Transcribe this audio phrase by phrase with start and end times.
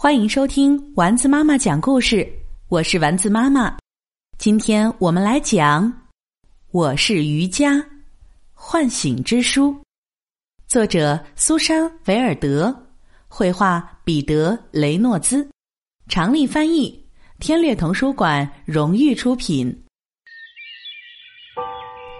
[0.00, 2.24] 欢迎收听丸子妈妈讲故事，
[2.68, 3.76] 我是丸子妈妈。
[4.38, 5.84] 今天我们来讲
[6.70, 7.84] 《我是瑜伽
[8.54, 9.72] 唤醒之书》，
[10.68, 12.72] 作者苏珊·维尔德，
[13.26, 15.44] 绘画彼得·雷诺兹，
[16.06, 17.04] 常丽翻译，
[17.40, 19.76] 天略童书馆荣誉出品。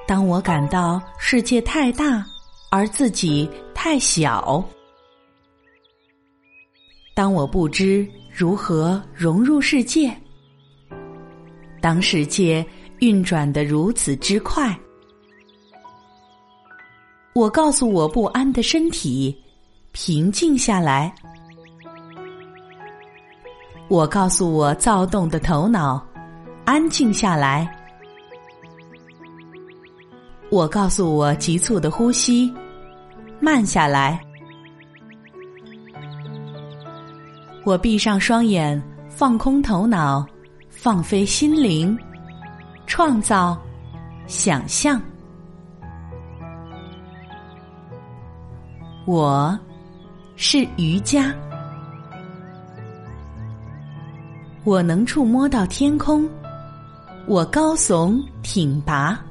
[0.04, 2.26] 当我感到世界太大，
[2.72, 4.68] 而自己太小。
[7.18, 10.16] 当我不知如何融入世界，
[11.80, 12.64] 当世界
[13.00, 14.78] 运转的如此之快，
[17.34, 19.36] 我告诉我不安的身体
[19.90, 21.10] 平静下来；
[23.88, 26.00] 我告诉我躁动的头脑
[26.64, 27.66] 安静下来；
[30.50, 32.54] 我告诉我急促的呼吸
[33.40, 34.24] 慢下来。
[37.68, 40.26] 我闭上双眼，放空头脑，
[40.70, 41.94] 放飞心灵，
[42.86, 43.60] 创造，
[44.26, 44.98] 想象。
[49.04, 49.58] 我
[50.34, 51.30] 是瑜伽，
[54.64, 56.26] 我能触摸到天空，
[57.26, 59.22] 我高耸挺拔，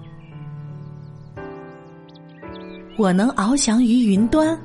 [3.00, 4.56] 我能翱翔于云端，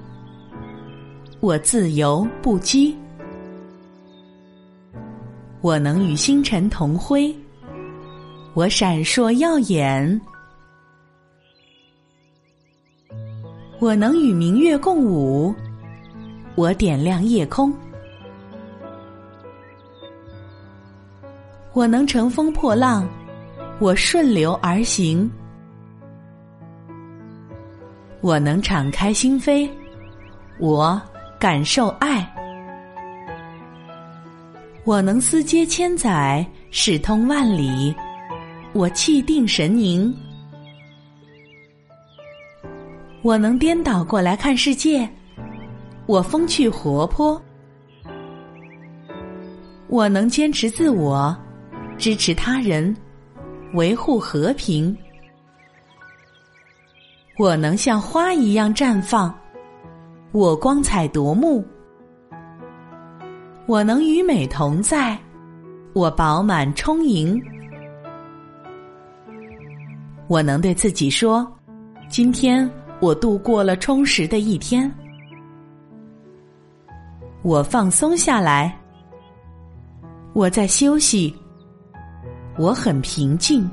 [1.41, 2.95] 我自由不羁。
[5.63, 7.33] 我能与星辰同辉，
[8.53, 10.21] 我闪烁耀眼；
[13.79, 15.55] 我能与明月共舞，
[16.57, 17.73] 我点亮夜空；
[21.73, 23.09] 我能乘风破浪，
[23.79, 25.31] 我顺流而行；
[28.21, 29.71] 我能敞开心扉，
[30.59, 31.01] 我
[31.39, 32.22] 感受爱。
[34.85, 37.95] 我能思接千载，事通万里，
[38.73, 40.13] 我气定神凝；
[43.23, 45.09] 我能颠倒过来看世界，
[46.07, 47.41] 我风趣活泼；
[49.87, 51.37] 我能坚持自我，
[51.97, 52.93] 支持他人，
[53.75, 54.93] 维护和平；
[57.39, 59.33] 我能像花一样绽放，
[60.33, 61.65] 我光彩夺目。
[63.73, 65.19] 我能与美同在，
[65.95, 67.43] 我饱满充盈。
[70.29, 71.51] 我能对自己说
[72.07, 74.93] ：“今天我度过了充实的一天。”
[77.41, 78.79] 我放松下来，
[80.35, 81.35] 我在休息，
[82.59, 83.67] 我很平静。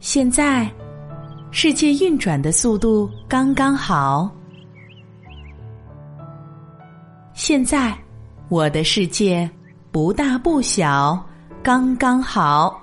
[0.00, 0.66] 现在，
[1.50, 4.34] 世界运转的速度刚刚好。
[7.48, 7.96] 现在，
[8.48, 9.48] 我的世界
[9.92, 11.24] 不大不小，
[11.62, 12.82] 刚刚好。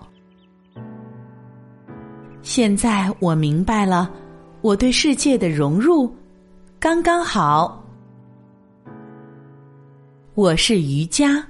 [2.42, 4.10] 现在我明白了，
[4.62, 6.10] 我对世界的融入
[6.80, 7.84] 刚刚好。
[10.34, 11.46] 我是瑜伽，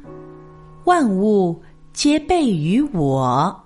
[0.86, 3.63] 万物皆备于我。